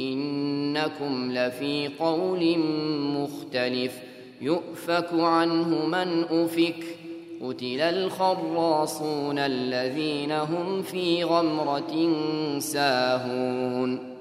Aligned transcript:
إنكم 0.00 1.32
لفي 1.32 1.90
قول 1.98 2.58
مختلف. 2.98 3.92
يؤفك 4.40 5.08
عنه 5.12 5.86
من 5.86 6.24
أفك. 6.24 6.84
قتل 7.42 7.80
الخراصون 7.80 9.38
الذين 9.38 10.32
هم 10.32 10.82
في 10.82 11.24
غمرة 11.24 12.12
ساهون. 12.58 14.16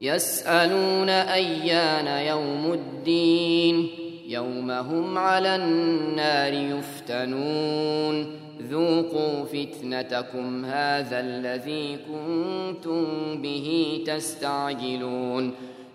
يسألون 0.00 1.08
أيان 1.08 2.26
يوم 2.26 2.72
الدين. 2.72 3.88
يوم 4.28 4.70
هم 4.70 5.18
على 5.18 5.56
النار 5.56 6.52
يفتنون. 6.52 8.26
ذوقوا 8.70 9.44
فتنتكم 9.44 10.64
هذا 10.64 11.20
الذي 11.20 11.96
كنتم 11.96 13.04
به 13.42 14.00
تستعجلون. 14.06 15.54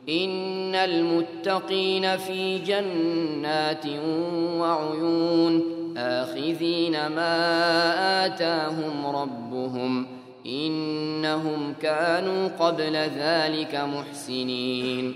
إن 0.09 0.75
المتقين 0.75 2.17
في 2.17 2.57
جنات 2.57 3.85
وعيون. 4.57 5.61
آخذين 5.97 6.91
ما 6.91 8.25
آتاهم 8.25 9.05
ربهم. 9.05 10.05
إنهم 10.45 11.73
كانوا 11.81 12.47
قبل 12.47 12.95
ذلك 12.95 13.75
محسنين. 13.75 15.15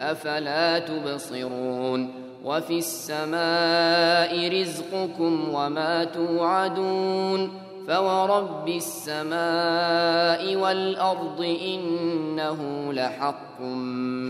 أفلا 0.00 0.78
تبصرون 0.78 2.14
وفي 2.44 2.78
السماء 2.78 4.60
رزقكم 4.60 5.54
وما 5.54 6.04
توعدون 6.04 7.50
فورب 7.88 8.68
السماء 8.68 10.56
والأرض 10.56 11.58
إنه 11.62 12.92
لحق 12.92 13.60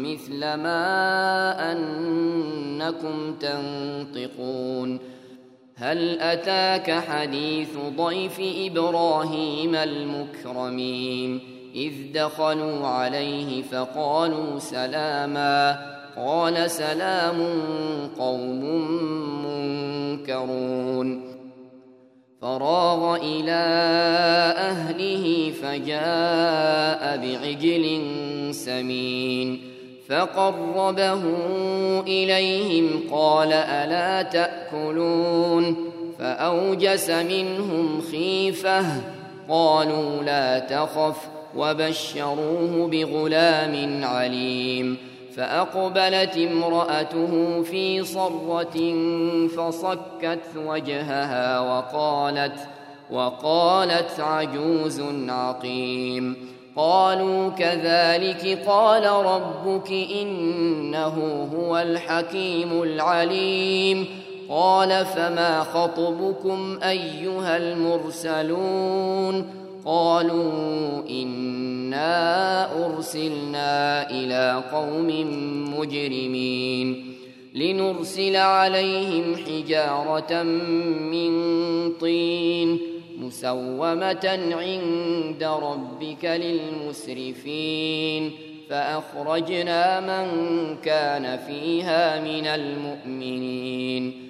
مثل 0.02 0.40
ما 0.40 1.72
أنكم 1.72 3.34
تنطقون 3.34 5.00
هل 5.76 6.20
أتاك 6.20 6.90
حديث 6.90 7.76
ضيف 7.96 8.40
إبراهيم 8.40 9.74
المكرمين 9.74 11.59
إذ 11.74 11.92
دخلوا 12.14 12.86
عليه 12.86 13.62
فقالوا 13.62 14.58
سلاما 14.58 15.78
قال 16.16 16.70
سلام 16.70 17.42
قوم 18.18 18.64
منكرون. 19.46 21.30
فراغ 22.40 23.16
إلى 23.16 23.62
أهله 24.56 25.52
فجاء 25.62 27.16
بعجل 27.16 28.00
سمين 28.54 29.60
فقربه 30.08 31.22
إليهم 32.02 33.00
قال 33.12 33.52
ألا 33.52 34.22
تأكلون؟ 34.22 35.76
فأوجس 36.18 37.10
منهم 37.10 38.00
خيفة 38.00 38.84
قالوا 39.48 40.22
لا 40.22 40.58
تخف. 40.58 41.39
وبشروه 41.56 42.88
بغلام 42.88 44.04
عليم. 44.04 44.96
فأقبلت 45.36 46.36
امرأته 46.36 47.62
في 47.62 48.04
صرة 48.04 48.94
فصكت 49.56 50.40
وجهها 50.66 51.60
وقالت 51.60 52.56
وقالت 53.10 54.20
عجوز 54.20 55.02
عقيم. 55.28 56.36
قالوا 56.76 57.48
كذلك 57.48 58.58
قال 58.66 59.06
ربك 59.06 59.90
إنه 59.90 61.48
هو 61.56 61.78
الحكيم 61.78 62.82
العليم. 62.82 64.06
قال 64.50 65.06
فما 65.06 65.60
خطبكم 65.60 66.78
أيها 66.82 67.56
المرسلون؟ 67.56 69.46
قالوا 69.84 71.02
إنا 71.10 72.86
أرسلنا 72.86 74.10
إلى 74.10 74.62
قوم 74.72 75.08
مجرمين 75.78 77.14
لنرسل 77.54 78.36
عليهم 78.36 79.36
حجارة 79.36 80.42
من 81.12 81.32
طين 81.92 82.78
مسومة 83.18 84.38
عند 84.52 85.44
ربك 85.44 86.24
للمسرفين 86.24 87.90
فأخرجنا 88.70 90.00
من 90.00 90.26
كان 90.76 91.38
فيها 91.46 92.20
من 92.20 92.46
المؤمنين 92.46 94.29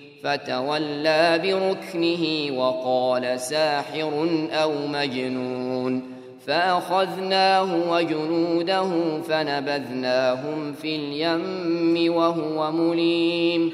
فتولى 0.23 1.39
بركنه 1.43 2.57
وقال 2.59 3.39
ساحر 3.39 4.27
أو 4.51 4.87
مجنون 4.87 6.03
فأخذناه 6.47 7.91
وجنوده 7.91 8.89
فنبذناهم 9.21 10.73
في 10.73 10.95
اليم 10.95 12.13
وهو 12.15 12.71
مليم 12.71 13.73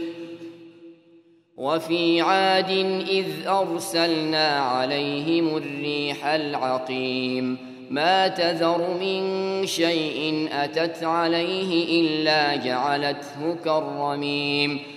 وفي 1.57 2.21
عاد 2.21 2.69
إذ 3.09 3.47
أرسلنا 3.47 4.59
عليهم 4.59 5.57
الريح 5.57 6.25
العقيم 6.25 7.57
ما 7.89 8.27
تذر 8.27 8.97
من 9.01 9.21
شيء 9.65 10.49
أتت 10.51 11.03
عليه 11.03 12.01
إلا 12.01 12.55
جعلته 12.55 13.55
كالرميم 13.65 14.96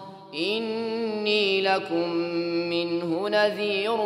إني 0.33 1.61
لكم 1.61 2.09
منه 2.69 3.29
نذير 3.29 3.97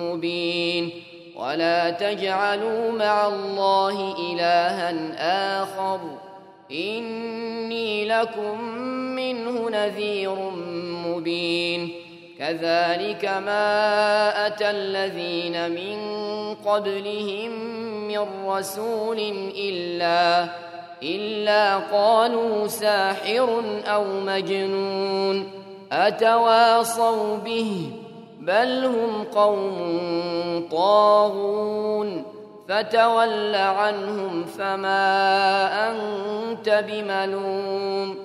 مبين 0.00 0.90
ولا 1.36 1.90
تجعلوا 1.90 2.92
مع 2.92 3.28
الله 3.28 4.14
إلها 4.32 4.92
آخر. 5.62 6.00
إني 6.70 8.04
لكم 8.04 8.60
منه 9.14 9.70
نذير 9.70 10.34
مبين. 11.06 11.92
كذلك 12.38 13.24
ما 13.24 14.46
أتى 14.46 14.70
الذين 14.70 15.70
من 15.70 15.98
قبلهم 16.54 17.50
من 18.08 18.26
رسول 18.46 19.18
إلا 19.56 20.48
إلا 21.02 21.76
قالوا 21.76 22.66
ساحر 22.66 23.62
أو 23.86 24.04
مجنون 24.20 25.50
أتواصوا 25.92 27.36
به 27.36 27.90
بل 28.40 28.84
هم 28.84 29.24
قوم 29.24 30.68
طاغون 30.70 32.24
فتول 32.68 33.54
عنهم 33.54 34.44
فما 34.44 35.90
أنت 35.90 36.84
بملوم 36.88 38.16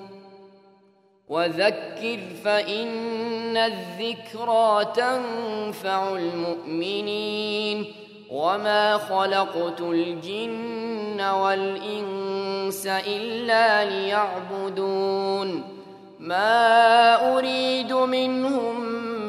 وذكر 1.28 2.18
فإن 2.44 3.56
الذكرى 3.56 4.84
تنفع 4.94 6.16
المؤمنين 6.16 7.84
وما 8.30 8.98
خلقت 8.98 9.80
الجن 9.80 11.20
والإنس 11.20 12.59
إلا 12.86 13.84
ليعبدون. 13.84 15.62
ما 16.18 17.36
أريد 17.36 17.92
منهم 17.92 18.80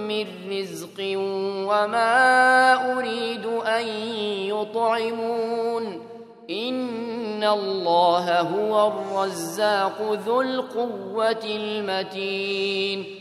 من 0.07 0.25
رزق 0.49 0.99
وما 1.69 2.73
أريد 2.97 3.45
أن 3.45 3.87
يطعمون. 4.47 6.01
إن 6.49 7.43
الله 7.43 8.39
هو 8.39 8.87
الرزاق 8.87 10.19
ذو 10.25 10.41
القوة 10.41 11.45
المتين. 11.45 13.20